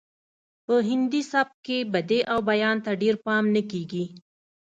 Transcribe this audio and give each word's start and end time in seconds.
په 0.65 0.75
هندي 0.89 1.21
سبک 1.31 1.55
کې 1.65 1.77
بدیع 1.93 2.23
او 2.31 2.39
بیان 2.49 2.77
ته 2.85 2.91
ډیر 3.01 3.15
پام 3.25 3.43
نه 3.55 3.61
کیږي 3.71 4.05